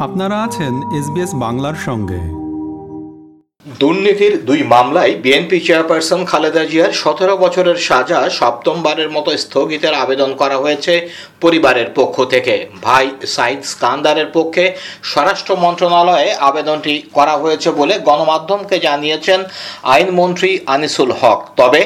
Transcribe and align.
আপনারা 0.00 0.36
আছেন 0.42 0.74
এসবিএস 0.98 1.32
বাংলার 1.34 1.76
সঙ্গে। 1.86 2.20
দুর্নীতির 3.80 4.34
দুই 4.44 4.62
মামলায় 4.62 5.14
বিএনপি 5.14 5.60
চেয়ারপারসন 5.60 6.24
খালেদা 6.24 6.64
জিয়ার 6.64 6.92
সতেরো 6.92 7.36
বছরের 7.36 7.76
সাজা 7.76 8.30
সপ্তমবারের 8.30 9.10
মতো 9.10 9.30
স্থগিতের 9.36 9.94
আবেদন 9.94 10.34
করা 10.34 10.56
হয়েছে 10.56 11.08
পরিবারের 11.40 11.88
পক্ষ 11.94 12.24
থেকে। 12.24 12.54
ভাই 12.82 13.06
সাইদ 13.26 13.60
স্কান্দারের 13.62 14.26
পক্ষে 14.32 14.64
স্বরাষ্ট্র 15.02 15.56
মন্ত্রণালয়ে 15.56 16.34
আবেদনটি 16.40 16.94
করা 17.12 17.34
হয়েছে 17.36 17.70
বলে 17.70 17.94
গণমাধ্যমকে 17.98 18.78
জানিয়েছেন 18.78 19.40
আইনমন্ত্রী 19.82 20.58
আনিসুল 20.66 21.10
হক। 21.20 21.40
তবে 21.56 21.80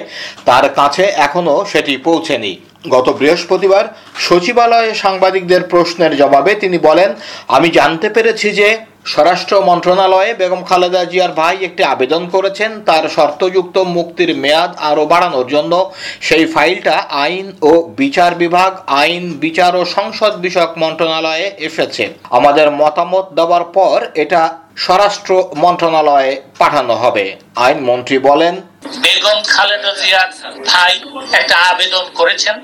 তার 0.44 0.66
কাছে 0.68 1.04
এখনও 1.16 1.64
সেটি 1.64 1.96
পৌঁছেনি। 1.96 2.52
গত 2.88 3.08
বৃহস্পতিবার 3.10 3.84
সচিবালয়ে 4.18 4.94
সাংবাদিকদের 4.94 5.62
প্রশ্নের 5.62 6.16
জবাবে 6.16 6.54
তিনি 6.54 6.78
বলেন, 6.78 7.14
আমি 7.48 7.70
জানতে 7.70 8.08
পেরেছি 8.10 8.52
যে 8.52 8.78
স্বরাষ্ট্র 9.06 9.62
মন্ত্রণালয়ে 9.62 10.34
বেগম 10.34 10.62
খালেদা 10.64 11.04
জিয়ার 11.04 11.32
ভাই 11.32 11.56
একটি 11.64 11.82
আবেদন 11.84 12.28
করেছেন। 12.28 12.80
তার 12.84 13.08
শর্তযুক্ত 13.08 13.78
মুক্তির 13.78 14.36
মেয়াদ 14.36 14.70
আরও 14.78 15.06
বাড়ানোর 15.06 15.46
জন্য। 15.46 15.90
সেই 16.20 16.46
ফাইলটা 16.46 16.96
আইন 17.10 17.52
ও 17.62 17.82
বিচার 17.96 18.34
বিভাগ, 18.34 18.70
আইন, 18.86 19.32
বিচার 19.38 19.76
ও 19.76 19.84
সংসদ 19.84 20.32
বিষয়ক 20.40 20.78
মন্ত্রণালয়ে 20.78 21.52
এসেছে। 21.58 22.08
আমাদের 22.30 22.70
মতামত 22.70 23.26
দেওয়ার 23.34 23.64
পর 23.64 24.06
এটা 24.14 24.58
স্বরাষ্ট্র 24.76 25.44
মন্ত্রণালয়ে 25.56 26.40
পাঠানো 26.58 26.94
হবে। 26.94 27.36
আইনমন্ত্রী 27.56 28.18
বলেন 28.18 28.60
বেগম 29.00 29.42
খালেদা 29.42 29.92
জিয়ার 30.00 30.30
ভাই 30.66 31.00
একটা 31.32 31.56
আবেদন 31.56 32.04
করেছেন। 32.14 32.56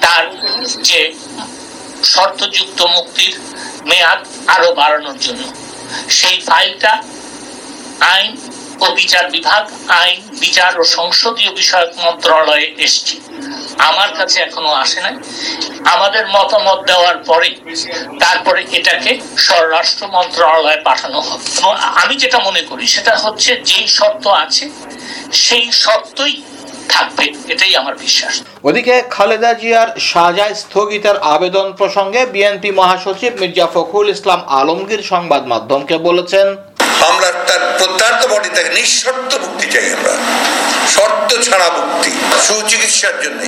তার 0.00 0.24
যে 0.82 1.12
শর্তযুক্ত 2.04 2.82
মুক্তির 2.82 3.34
মেয়াদ 3.84 4.20
আরও 4.46 4.74
বাড়ানোর 4.74 5.18
জন্য। 5.18 5.42
সেই 6.08 6.40
ফাইলটা 6.40 7.02
আইন 8.00 8.36
ও 8.80 8.86
বিচার 8.90 9.30
বিভাগ, 9.30 9.62
আইন, 9.88 10.22
বিচার 10.40 10.80
ও 10.80 10.84
সংসদীয় 10.84 11.52
বিষয়ক 11.54 11.90
মন্ত্রণালয়ে 11.98 12.74
এসছে। 12.78 13.16
আমার 13.78 14.14
কাছে 14.14 14.40
এখনও 14.40 14.72
আসে 14.74 15.00
নাই। 15.00 15.14
আমাদের 15.84 16.26
মতামত 16.26 16.78
দেওয়ার 16.86 17.18
পরে 17.18 17.50
তারপরে 18.20 18.64
এটাকে 18.72 19.20
স্বরাষ্ট্র 19.38 20.06
মন্ত্রণালয়ে 20.06 20.76
পাঠানো 20.76 21.20
হবে। 21.20 21.46
আমি 22.02 22.16
যেটা 22.16 22.38
মনে 22.38 22.62
করি, 22.62 22.86
সেটা 22.86 23.16
হচ্ছে 23.16 23.60
যেই 23.64 23.88
শর্ত 23.88 24.26
আছে 24.26 24.68
সেই 25.44 25.66
সত্যই 25.84 26.36
থাকবে, 26.88 27.24
এটাই 27.48 27.72
আমার 27.76 27.94
বিশ্বাস। 27.98 28.34
ওদিকে 28.64 28.94
খালেদা 29.10 29.52
জিয়ার 29.54 29.88
সাজা 30.10 30.46
স্থগিতের 30.54 31.16
আবেদন 31.34 31.66
প্রসঙ্গে 31.72 32.20
বিএনপি 32.26 32.70
মহাসচিব 32.70 33.32
মির্জা 33.40 33.66
ফখরুল 33.66 34.08
ইসলাম 34.08 34.40
আলমগীর 34.60 35.02
সংবাদ 35.02 35.42
মাধ্যমকে 35.46 35.96
বলেছেন 35.98 36.46
আমরা 37.10 37.28
তার 37.48 37.62
বডি 38.32 38.50
তাকে 38.56 38.70
নিঃশর্ত 38.78 39.30
মুক্তি 39.44 39.66
চাই 39.74 39.86
আমরা। 39.96 40.14
শর্ত 40.94 41.30
ছাড়া 41.46 41.68
মুক্তি, 41.78 42.12
সুচিকিৎসার 42.46 43.16
জন্য। 43.24 43.40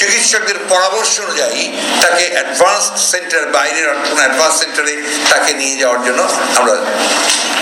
চিকিৎসকদের 0.00 0.58
পরামর্শ 0.72 1.14
অনুযায়ী 1.26 1.62
তাকে 2.02 2.24
অ্যাডভান্স 2.34 2.84
সেন্টার 3.12 3.42
কোনো 4.08 4.20
অ্যাডভান্স 4.24 4.54
সেন্টারে 4.62 4.94
তাকে 5.30 5.50
নিয়ে 5.60 5.76
যাওয়ার 5.82 6.00
জন্য 6.06 6.20
আমরা 6.58 6.74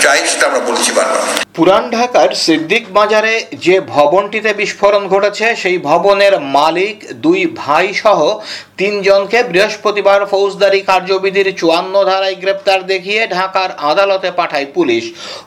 চাই, 0.03 0.19
সেটা 0.31 0.45
আমরা 0.49 0.61
বলেছি 0.69 0.91
বারবার। 0.97 1.23
পুরান 1.57 1.85
ঢাকার 1.95 2.29
সিদ্দিক 2.45 2.83
বাজারে 2.97 3.33
যে 3.65 3.75
ভবনটিতে 3.95 4.51
বিস্ফোরণ 4.61 5.03
ঘটেছে, 5.13 5.45
সেই 5.61 5.77
ভবনের 5.89 6.33
মালিক, 6.57 6.97
দুই 7.25 7.41
ভাই 7.61 7.87
সহ 8.01 8.19
তিনজনকে 8.79 9.39
বৃহস্পতিবার 9.53 10.19
ফৌজদারি 10.31 10.81
কার্যবিধির 10.91 11.49
চুয়ান্ন 11.59 11.95
ধারায় 12.09 12.37
গ্রেপ্তার 12.43 12.79
দেখিয়ে 12.91 13.21
ঢাকার 13.37 13.69
আদালতে 13.91 14.29
পাঠায় 14.39 14.67
পুলিশ। 14.75 14.96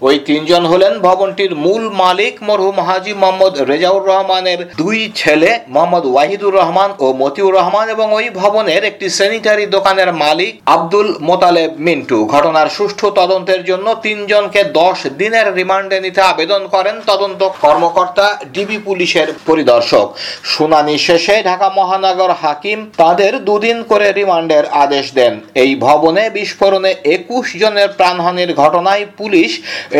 ওই 0.00 0.16
তিনজন 0.28 0.62
হলেন 0.66 0.92
ভবনটির 0.98 1.52
মূল 1.64 1.84
মালিক 2.02 2.34
মরহুম 2.42 2.76
হাজি 2.80 3.12
মোহাম্মদ 3.22 3.54
রেজাউর 3.70 4.02
রহমানের 4.06 4.60
দুই 4.76 4.98
ছেলে 5.20 5.50
মোহাম্মদ 5.74 6.04
ওয়াহিদুর 6.06 6.54
রহমান 6.54 6.90
ও 6.98 7.06
মতিউর 7.12 7.56
রহমান 7.58 7.86
এবং 7.88 8.06
ওই 8.12 8.26
ভবনের 8.40 8.82
একটি 8.84 9.06
স্যানিটারি 9.18 9.64
দোকানের 9.76 10.10
মালিক 10.24 10.52
আব্দুল 10.76 11.08
মোতালেব 11.28 11.70
মিন্টু। 11.86 12.18
ঘটনার 12.34 12.68
সুষ্ঠু 12.76 13.06
তদন্তের 13.20 13.62
জন্য 13.64 13.86
তিনজনকে 14.06 14.60
দশ 14.80 14.98
দিনের 15.20 15.46
রিমান্ডে 15.58 15.98
নিতে 16.04 16.20
আবেদন 16.32 16.62
করেন 16.74 16.96
তদন্ত 17.10 17.40
কর্মকর্তা, 17.64 18.26
ডিবি 18.54 18.78
পুলিশের 18.86 19.28
পরিদর্শক। 19.48 20.06
শুনানি 20.52 20.96
শেষে 21.06 21.36
ঢাকা 21.48 21.68
মহানগর 21.78 22.30
হাকিম 22.42 22.78
তাদের 23.02 23.32
দুদিন 23.48 23.78
করে 23.90 24.06
রিমান্ডের 24.12 24.64
আদেশ 24.84 25.06
দেন। 25.18 25.34
এই 25.62 25.70
ভবনে 25.86 26.22
বিস্ফোরণে 26.36 26.92
একুশ 27.16 27.46
জনের 27.62 27.88
প্রাণহানির 27.98 28.50
ঘটনায় 28.62 29.04
পুলিশ 29.18 29.39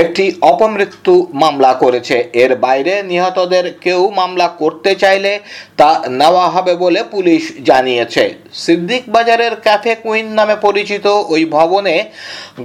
একটি 0.03 0.25
অপমৃত্যু 0.53 1.15
মামলা 1.43 1.73
করেছে। 1.83 2.17
এর 2.43 2.53
বাইরে 2.65 2.95
নিহতদের 3.03 3.65
কেউ 3.85 4.01
মামলা 4.11 4.47
করতে 4.61 4.91
চাইলে 4.95 5.33
তা 5.77 5.91
নেওয়া 6.21 6.47
হবে 6.55 6.73
বলে 6.75 7.01
পুলিশ 7.15 7.43
জানিয়েছে। 7.69 8.25
সিদ্দিক 8.65 9.03
বাজারের 9.09 9.55
ক্যাফে 9.65 9.93
কুইন 9.95 10.27
নামে 10.39 10.57
পরিচিত 10.67 11.07
ওই 11.35 11.43
ভবনে 11.57 11.95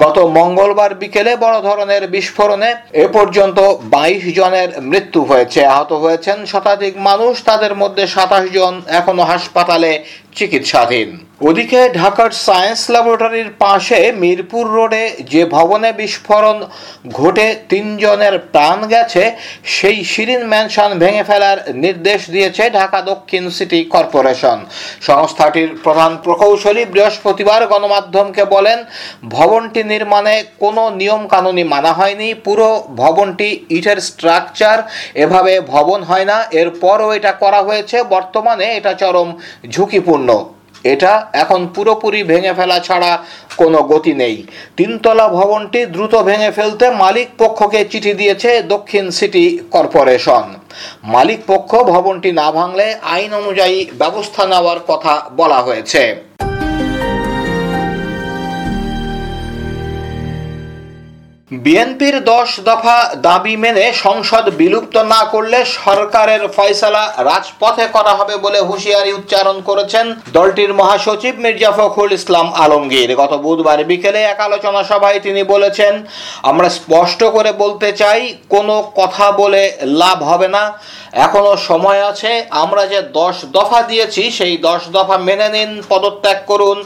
গত 0.03 0.18
মঙ্গলবার 0.38 0.91
বিকেলে 1.02 1.34
বড় 1.46 1.58
ধরনের 1.62 2.03
বিস্ফোরণে 2.08 2.69
এ 3.03 3.06
পর্যন্ত 3.08 3.59
বাইশ 3.94 4.24
জনের 4.38 4.69
মৃত্যু 4.91 5.22
হয়েছে। 5.24 5.59
আহত 5.66 5.91
হয়েছেন 6.03 6.38
শতাধিক 6.46 6.94
মানুষ, 7.09 7.34
তাদের 7.50 7.74
মধ্যে 7.81 8.03
সাতাশ 8.08 8.46
জন 8.58 8.74
এখনও 9.00 9.24
হাসপাতালে 9.31 9.91
চিকিৎসাধীন। 10.38 11.09
ওদিকে 11.41 11.79
ঢাকার 12.01 12.31
সায়েন্স 12.46 12.81
ল্যাবরেটরির 12.94 13.50
পাশে 13.63 14.00
মিরপুর 14.23 14.66
রোডে 14.78 15.03
যে 15.34 15.41
ভবনে 15.56 15.90
বিস্ফোরণ 16.00 16.57
ঘটে 17.19 17.47
তিনজনের 17.72 18.35
প্রাণ 18.53 18.78
গেছে, 18.94 19.23
সেই 19.75 19.97
শিরিন 20.03 20.44
ম্যানশন 20.51 20.91
ভেঙে 21.01 21.23
ফেলার 21.23 21.57
নির্দেশ 21.84 22.22
দিয়েছে 22.29 22.63
ঢাকা 22.69 23.00
দক্ষিণ 23.12 23.44
সিটি 23.50 23.79
কর্পোরেশন। 23.94 24.57
সংস্থাটির 25.01 25.69
প্রধান 25.84 26.12
প্রকৌশলী 26.23 26.84
বৃহস্পতিবার 26.94 27.62
গণমাধ্যমকে 27.72 28.44
বলেন, 28.46 28.79
ভবনটি 29.29 29.81
নির্মাণে 29.84 30.35
কোনো 30.59 30.84
নিয়ম 31.00 31.23
কানুনি 31.28 31.63
মানা 31.73 31.91
হয়নি, 31.94 32.29
পুরো 32.46 32.67
ভবনটি 33.02 33.50
ইটের 33.78 34.00
স্ট্রাকচার, 34.09 34.78
এভাবে 35.23 35.53
ভবন 35.73 36.00
হয় 36.03 36.28
না, 36.31 36.38
এরপরও 36.52 37.07
এটা 37.13 37.31
করা 37.31 37.59
হয়েছে, 37.63 37.97
বর্তমানে 38.03 38.66
এটা 38.78 38.94
চরম 39.02 39.29
ঝুঁকিপূর্ণ। 39.69 40.29
এটা 40.94 41.12
এখন 41.34 41.59
পুরোপুরি 41.75 42.22
ভেঙে 42.23 42.53
ফেলা 42.57 42.78
ছাড়া 42.88 43.12
কোনো 43.57 43.79
গতি 43.91 44.13
নেই। 44.22 44.35
তিনতলা 44.78 45.25
ভবনটি 45.38 45.79
দ্রুত 45.85 46.13
ভেঙে 46.29 46.51
ফেলতে 46.57 46.85
মালিক 47.03 47.28
পক্ষকে 47.41 47.79
চিঠি 47.91 48.13
দিয়েছে 48.13 48.50
দক্ষিণ 48.73 49.06
সিটি 49.18 49.46
কর্পোরেশন। 49.72 50.46
মালিক 51.13 51.40
পক্ষ 51.47 51.72
ভবনটি 51.94 52.29
না 52.41 52.47
ভাঙলে 52.57 52.88
আইন 53.13 53.31
অনুযায়ী 53.41 53.78
ব্যবস্থা 54.01 54.44
নেওয়ার 54.51 54.79
কথা 54.88 55.13
বলা 55.38 55.59
হয়েছে। 55.62 56.03
বিএনপির 61.51 62.17
দশ 62.33 62.50
দফা 62.59 62.97
দাবি 63.28 63.56
মেনে 63.63 63.85
সংসদ 64.06 64.45
বিলুপ্ত 64.59 64.95
না 65.13 65.22
করলে 65.33 65.59
সরকারের 65.66 66.41
ফয়সালা 66.56 67.03
রাজপথে 67.29 67.85
করা 67.88 68.13
হবে 68.19 68.35
বলে 68.38 68.59
হুঁশিয়ারি 68.59 69.11
উচ্চারণ 69.13 69.57
করেছেন 69.61 70.05
দলটির 70.34 70.72
মহাসচিব 70.73 71.34
মির্জা 71.44 71.72
ফখরুল 71.72 72.11
ইসলাম 72.11 72.47
আলমগীর। 72.63 73.09
গত 73.16 73.34
বুধবার 73.45 73.79
বিকেলে 73.84 74.22
এক 74.23 74.39
আলোচনা 74.39 74.81
সভায় 74.84 75.19
তিনি 75.19 75.41
বলেছেন, 75.44 75.94
আমরা 76.44 76.67
স্পষ্ট 76.69 77.22
করে 77.35 77.51
বলতে 77.63 77.89
চাই, 77.91 78.22
কোনো 78.50 78.75
কথা 78.95 79.25
বলে 79.31 79.63
লাভ 80.01 80.17
হবে 80.23 80.47
না। 80.47 80.63
এখনও 81.16 81.53
সময় 81.70 82.02
আছে, 82.12 82.31
আমরা 82.64 82.84
যে 82.94 83.00
দশ 83.20 83.36
দফা 83.58 83.80
দিয়েছি, 83.81 84.24
সেই 84.38 84.56
দশ 84.68 84.81
দফা 84.92 85.18
মেনে 85.28 85.50
নিন, 85.50 85.72
পদত্যাগ 85.90 86.40
করুন, 86.47 86.78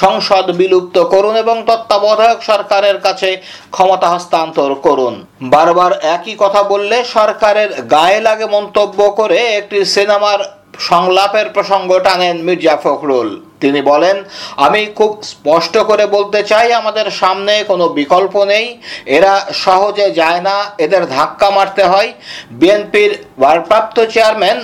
সংসদ 0.00 0.46
বিলুপ্ত 0.60 0.96
করুন 1.04 1.34
এবং 1.36 1.56
তত্ত্বাবধায়ক 1.68 2.40
সরকারের 2.42 2.96
কাছে 3.00 3.30
ক্ষমতা 3.70 4.08
হস্তান্তর 4.14 4.70
করুন। 4.86 5.14
বারবার 5.54 5.92
একই 6.16 6.34
কথা 6.38 6.60
বললে 6.62 6.96
সরকারের 7.16 7.70
গায়ে 7.94 8.20
লাগে 8.20 8.46
মন্তব্য 8.56 8.98
করে 9.10 9.38
একটি 9.58 9.78
সিনেমার 9.94 10.40
সংলাপের 10.78 11.46
প্রসঙ্গ 11.48 11.98
টানেন 11.98 12.36
মির্জা 12.36 12.76
ফখরুল। 12.76 13.40
তিনি 13.60 13.80
বলেন, 13.82 14.24
আমি 14.56 14.86
খুব 14.98 15.10
স্পষ্ট 15.22 15.78
করে 15.78 16.06
বলতে 16.06 16.42
চাই, 16.42 16.72
আমাদের 16.72 17.10
সামনে 17.10 17.64
কোনো 17.64 17.88
বিকল্প 17.88 18.44
নেই। 18.44 18.66
এরা 19.06 19.46
সহজে 19.64 20.10
যায় 20.10 20.40
না, 20.40 20.56
এদের 20.78 21.02
ধাক্কা 21.06 21.50
মারতে 21.50 21.82
হয়। 21.82 22.12
বিএনপির 22.50 23.24
ভারপ্রাপ্ত 23.40 23.96
চেয়ারম্যান 24.14 24.58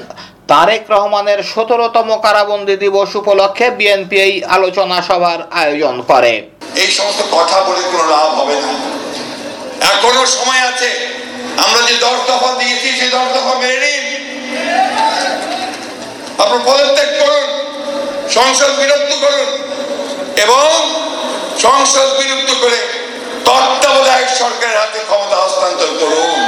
তারেক 0.46 0.84
রহমানের 0.90 1.42
সতেরোতম 1.42 2.08
কারাবন্দী 2.24 2.76
দিবস 2.76 3.10
উপলক্ষে 3.16 3.70
বিএনপি 3.70 4.16
এই 4.20 4.42
আলোচনা 4.44 5.02
সভার 5.02 5.38
আয়োজন 5.50 6.02
করে। 6.10 6.32
এই 6.76 6.90
সমস্ত 6.98 7.22
কথা 7.36 7.60
বলে 7.60 7.82
কোনো 7.92 8.04
লাভ 8.10 8.28
হবে 8.38 8.54
না। 8.54 8.72
এখনও 9.92 10.26
সময় 10.26 10.62
আছে, 10.70 10.90
আমরা 11.64 11.80
যে 11.88 11.94
দশ 12.06 12.18
দফা 12.30 12.50
দিয়েছি, 12.60 12.88
সেই 12.98 13.10
দশ 13.10 13.26
দফা 13.36 13.54
মেনে 13.60 13.78
নিন। 13.84 14.02
আপনার 16.42 16.62
পদত্যাগ 16.68 17.10
করুন, 17.20 17.48
সংসদ 18.36 18.70
বিলুপ্ত 18.80 19.12
করুন, 19.24 19.50
এবং 20.44 20.66
সংসদ 21.64 22.08
বিলুপ্ত 22.18 22.50
করে 22.62 22.80
তত্ত্বাবধায়ক 23.46 24.30
সরকারের 24.40 24.78
হাতে 24.82 25.00
ক্ষমতা 25.08 25.36
হস্তান্তর 25.42 25.90
করুন। 26.00 26.38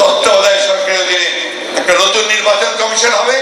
তত্ত্বাবধায়ক 0.00 0.62
সরকারের 0.68 1.00
অধীনে 1.04 1.28
একটা 1.78 1.94
নতুন 2.02 2.24
নির্বাচন 2.34 2.70
কমিশন 2.80 3.12
হবে, 3.20 3.36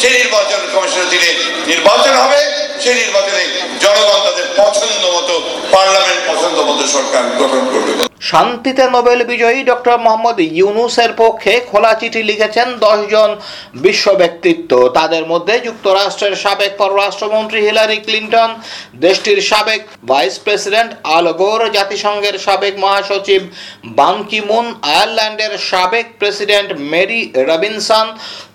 সেই 0.00 0.14
নির্বাচন 0.20 0.60
কমিশনের 0.74 1.06
অধীনে 1.08 1.30
নির্বাচন 1.72 2.14
হবে, 2.22 2.40
সেই 2.82 2.96
নির্বাচনে 3.02 3.44
জনগণ 3.84 4.20
পছন্দ 4.60 5.02
মতো, 5.16 5.34
পার্লামেন্ট 5.74 6.22
পছন্দ 6.30 6.56
মতো 6.68 6.84
সরকার 6.94 7.24
গঠন 7.40 7.64
করবে। 7.72 7.92
শান্তিতে 8.30 8.84
নোবেল 8.94 9.20
বিজয়ী 9.30 9.60
ডক্টর 9.70 9.96
মোহাম্মদ 10.04 10.38
ইউনুসের 10.58 11.12
পক্ষে 11.22 11.52
খোলা 11.70 11.92
চিঠি 12.00 12.20
লিখেছেন 12.30 12.68
দশজন 12.84 13.30
বিশ্ব 13.84 14.06
ব্যক্তিত্ব। 14.20 14.72
তাদের 14.98 15.24
মধ্যে 15.32 15.54
যুক্তরাষ্ট্রের 15.66 16.34
সাবেক 16.44 16.72
পররাষ্ট্রমন্ত্রী 16.80 17.58
হিলারি 17.66 17.98
ক্লিন্টন, 18.06 18.50
দেশটির 19.04 19.40
সাবেক 19.50 19.82
ভাইস 20.10 20.34
প্রেসিডেন্ট 20.44 20.90
আল 21.16 21.26
গোর, 21.40 21.60
জাতিসংঘের 21.76 22.36
সাবেক 22.46 22.74
মহাসচিব 22.84 23.42
বান 23.98 24.16
কি 24.28 24.40
মুন 24.48 24.66
আয়ারল্যান্ডের 24.92 25.52
সাবেক 25.70 26.06
প্রেসিডেন্ট 26.20 26.68
মেরি 26.92 27.20
রবিনসন, 27.48 28.06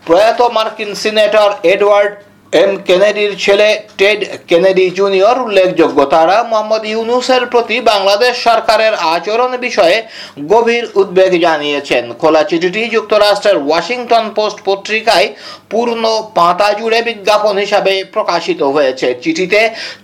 প্রয়াত 0.08 0.40
মার্কিন 0.58 0.92
সিনেটর 1.02 1.50
এডওয়ার্ড 1.74 2.14
এম 2.54 2.72
কেনেডির 2.88 3.34
ছেলে 3.44 3.68
টেড 4.00 4.20
কেনেডি 4.50 4.86
জুনিয়র 5.00 5.38
উল্লেখযোগ্য। 5.46 6.00
তারা 6.16 6.38
মোহাম্মদ 6.52 6.84
ইউনুসের 6.92 7.44
প্রতি 7.52 7.78
বাংলাদেশ 7.92 8.34
সরকারের 8.48 8.94
আচরণ 9.16 9.52
বিষয়ে 9.66 9.98
গভীর 10.52 10.86
উদ্বেগ 11.02 11.32
জানিয়েছেন। 11.46 12.04
খোলা 12.22 12.44
চিঠিটি 12.50 12.82
যুক্তরাষ্ট্রের 12.96 13.58
ওয়াশিংটন 13.68 14.26
পোস্ট 14.38 14.58
পত্রিকায় 14.68 15.28
পূর্ণ 15.72 16.04
পাতা 16.38 16.70
জুড়ে 16.80 17.00
বিজ্ঞাপন 17.10 17.56
হিসাবে 17.64 17.94
প্রকাশিত 18.16 18.62
হয়েছে। 18.76 19.08
চিঠিতে 19.24 19.60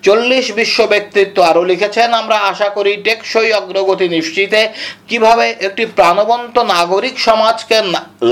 চল্লিশ 0.06 0.46
বিশ্ব 0.60 0.80
ব্যক্তিত্ব 0.94 1.38
আরও 1.50 1.64
লিখেছেন, 1.72 2.10
আমরা 2.22 2.38
আশা 2.52 2.70
করি 2.78 2.92
টেকসই 3.06 3.52
অগ্রগতি 3.60 4.08
নিশ্চিতে 4.16 4.62
কীভাবে 5.10 5.46
একটি 5.68 5.84
প্রাণবন্ত 5.98 6.56
নাগরিক 6.76 7.16
সমাজকে 7.28 7.78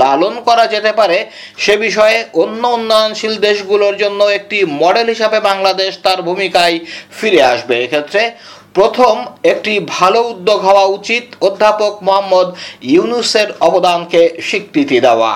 লালন 0.00 0.34
করা 0.46 0.64
যেতে 0.74 0.92
পারে 1.00 1.18
সে 1.64 1.74
বিষয়ে 1.86 2.16
অন্য 2.42 2.62
উন্নয়নশীল 2.76 3.34
দেশগুলোর 3.48 3.94
জন্য 3.94 4.04
একটি 4.38 4.58
মডেল 4.82 5.06
হিসাবে 5.08 5.38
বাংলাদেশ 5.40 5.90
তার 6.02 6.18
ভূমিকায় 6.22 6.76
ফিরে 7.18 7.40
আসবে। 7.42 7.74
এক্ষেত্রে 7.84 8.22
প্রথম 8.74 9.14
একটি 9.42 9.74
ভালো 9.96 10.20
উদ্যোগ 10.32 10.58
হওয়া 10.60 10.84
উচিত 10.98 11.24
অধ্যাপক 11.40 11.94
মোহাম্মদ 12.02 12.48
ইউনুসের 12.82 13.48
অবদানকে 13.60 14.22
স্বীকৃতি 14.48 14.98
দেওয়া। 15.00 15.32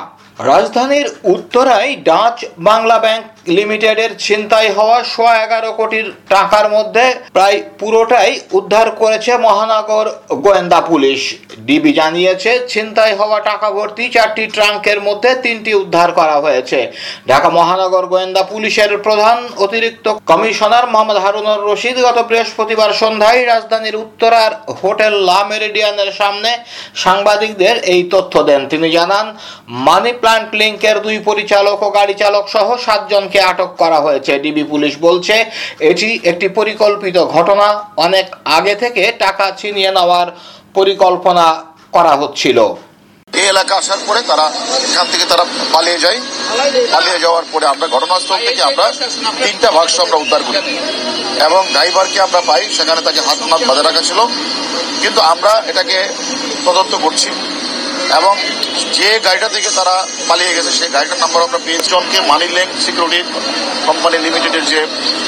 রাজধানীর 0.49 1.09
উত্তরায় 1.35 1.91
ডাচ 2.09 2.37
বাংলা 2.69 2.97
ব্যাংক 2.99 3.25
লিমিটেডের 3.57 4.11
ছিনতাই 4.19 4.69
হওয়া 4.77 4.99
সোয়া 5.13 5.35
এগারো 5.45 5.71
কোটির 5.73 6.07
টাকার 6.29 6.67
মধ্যে 6.77 7.05
প্রায় 7.37 7.59
পুরোটাই 7.81 8.33
উদ্ধার 8.59 8.89
করেছে 9.01 9.33
মহানগর 9.47 10.07
গোয়েন্দা 10.45 10.81
পুলিশ। 10.81 11.21
ডিবি 11.69 11.93
জানিয়েছে, 11.93 12.51
ছিনতাই 12.69 13.13
হওয়া 13.21 13.39
টাকা 13.41 13.69
ভর্তি 13.71 14.05
চারটি 14.15 14.45
ট্রাঙ্কের 14.55 14.99
মধ্যে 15.01 15.31
তিনটি 15.45 15.71
উদ্ধার 15.75 16.09
করা 16.13 16.37
হয়েছে। 16.45 16.79
ঢাকা 17.29 17.49
মহানগর 17.59 18.05
গোয়েন্দা 18.13 18.43
পুলিশের 18.53 18.91
প্রধান 19.07 19.39
অতিরিক্ত 19.65 20.07
কমিশনার 20.31 20.85
মোহাম্মদ 20.93 21.19
হারুনুর 21.25 21.61
রশিদ 21.69 21.97
গত 22.07 22.19
বৃহস্পতিবার 22.29 22.91
সন্ধ্যায় 23.03 23.41
রাজধানীর 23.45 23.97
উত্তরার 24.05 24.53
হোটেল 24.83 25.15
লা 25.29 25.41
মেরিডিয়ানের 25.51 26.11
সামনে 26.21 26.51
সাংবাদিকদের 27.05 27.75
এই 27.95 28.03
তথ্য 28.15 28.35
দেন। 28.49 28.61
তিনি 28.73 28.89
জানান 28.99 29.27
মানি 29.87 30.13
প্লান্ট 30.31 30.53
লিঙ্কের 30.63 30.97
দুই 31.07 31.17
পরিচালক 31.29 31.79
ও 31.87 31.89
গাড়ি 31.99 32.15
চালক 32.23 32.45
সহ 32.55 32.69
সাতজনকে 32.87 33.39
আটক 33.51 33.71
করা 33.83 33.99
হয়েছে। 34.07 34.33
ডিবি 34.45 34.65
পুলিশ 34.73 34.93
বলছে, 35.07 35.35
এটি 35.91 36.09
একটি 36.31 36.47
পরিকল্পিত 36.59 37.17
ঘটনা। 37.35 37.69
অনেক 38.07 38.27
আগে 38.57 38.75
থেকে 38.83 39.03
টাকা 39.25 39.47
ছিনিয়ে 39.61 39.91
নেওয়ার 39.97 40.29
পরিকল্পনা 40.77 41.47
করা 41.97 42.13
হচ্ছিল। 42.21 42.59
এই 43.33 43.47
এলাকা 43.53 43.73
আসার 43.81 44.01
পরে 44.09 44.21
তারা 44.31 44.47
এখান 44.87 45.07
থেকে 45.13 45.25
তারা 45.33 45.45
পালিয়ে 45.75 45.99
যায়। 46.05 46.19
পালিয়ে 46.95 47.19
যাওয়ার 47.25 47.47
পরে 47.53 47.65
আমরা 47.73 47.87
ঘটনাস্থল 47.95 48.39
থেকে 48.47 48.63
আমরা 48.71 48.87
তিনটা 49.45 49.69
বাক্স 49.77 49.95
আমরা 50.05 50.17
উদ্ধার 50.25 50.43
করি 50.47 50.59
এবং 51.47 51.61
ড্রাইভারকে 51.75 52.19
আমরা 52.27 52.41
পাই, 52.49 52.63
সেখানে 52.77 53.01
তাকে 53.07 53.21
হাত 53.27 53.39
নাত 53.51 53.63
বাঁধা 53.69 53.83
রাখা 53.83 54.03
ছিল। 54.09 54.21
কিন্তু 55.03 55.21
আমরা 55.33 55.53
এটাকে 55.71 55.99
তদন্ত 56.67 56.93
করছি। 57.05 57.31
এবং 58.19 58.35
যে 58.97 59.09
গাড়িটা 59.27 59.49
থেকে 59.55 59.69
তারা 59.79 59.95
পালিয়ে 60.29 60.53
গেছে, 60.57 60.71
সেই 60.79 60.91
গাড়িটার 60.95 61.21
নাম্বার 61.23 61.47
আমরা 61.47 61.61
পেয়েছি 61.67 61.89
জনকে 61.93 62.19
মানি 62.31 62.47
লেঙ্ক 62.57 62.71
সিকিউরিটি 62.85 63.21
কোম্পানি 63.89 64.17
লিমিটেডের 64.27 64.65
যে 64.73 64.81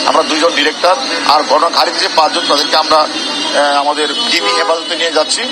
আমরা 0.09 0.23
দুইজন 0.31 0.53
ডিরেক্টর 0.59 0.97
আর 1.33 1.41
ঘটনা 1.51 1.69
গাড়িতে 1.79 1.99
যে 2.05 2.09
পাঁচজন, 2.19 2.45
তাদেরকে 2.51 2.77
আমরা 2.85 2.99
আমাদের 3.83 4.09
ডিবি 4.31 4.51
হেফাজতে 4.59 4.95
নিয়ে 5.01 5.17
যাচ্ছি। 5.19 5.43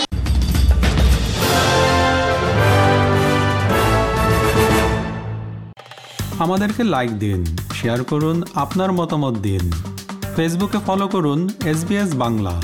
আমাদেরকে 6.44 6.82
লাইক 6.94 7.10
দিন 7.24 7.40
শেয়ার 7.78 8.00
করুন, 8.10 8.36
আপনার 8.64 8.90
মতামত 8.98 9.34
দিন। 9.46 9.64
ফেসবুকে 10.36 10.78
ফলো 10.86 11.06
করুন 11.14 11.40
এস 11.70 12.10
বাংলা 12.22 12.54